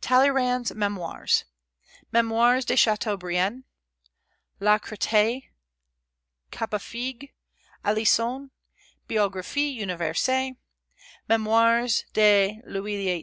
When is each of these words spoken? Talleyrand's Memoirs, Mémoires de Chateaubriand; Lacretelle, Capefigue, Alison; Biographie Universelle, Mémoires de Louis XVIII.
Talleyrand's 0.00 0.72
Memoirs, 0.74 1.44
Mémoires 2.10 2.64
de 2.64 2.74
Chateaubriand; 2.74 3.64
Lacretelle, 4.58 5.42
Capefigue, 6.50 7.34
Alison; 7.84 8.50
Biographie 9.08 9.74
Universelle, 9.76 10.54
Mémoires 11.28 12.04
de 12.14 12.62
Louis 12.66 12.94
XVIII. 12.96 13.12